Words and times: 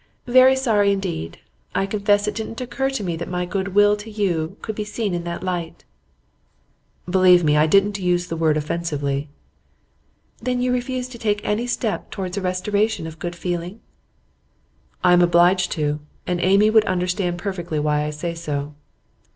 'Very 0.25 0.55
sorry, 0.55 0.91
indeed. 0.91 1.37
I 1.75 1.85
confess 1.85 2.27
it 2.27 2.33
didn't 2.33 2.59
occur 2.59 2.89
to 2.89 3.03
me 3.03 3.15
that 3.17 3.29
my 3.29 3.45
good 3.45 3.75
will 3.75 3.95
to 3.97 4.09
you 4.09 4.57
could 4.63 4.73
be 4.73 4.83
seen 4.83 5.13
in 5.13 5.25
that 5.25 5.43
light.' 5.43 5.85
'Believe 7.07 7.43
me 7.43 7.53
that 7.53 7.61
I 7.61 7.67
didn't 7.67 7.99
use 7.99 8.25
the 8.25 8.35
word 8.35 8.57
offensively.' 8.57 9.29
'Then 10.41 10.59
you 10.59 10.73
refuse 10.73 11.07
to 11.09 11.19
take 11.19 11.45
any 11.47 11.67
step 11.67 12.09
towards 12.09 12.35
a 12.35 12.41
restoration 12.41 13.05
of 13.05 13.19
good 13.19 13.35
feeling?' 13.35 13.79
'I 15.03 15.13
am 15.13 15.21
obliged 15.21 15.71
to, 15.73 15.99
and 16.25 16.41
Amy 16.41 16.71
would 16.71 16.85
understand 16.85 17.37
perfectly 17.37 17.77
why 17.77 18.01
I 18.03 18.09
say 18.09 18.33
so. 18.33 18.73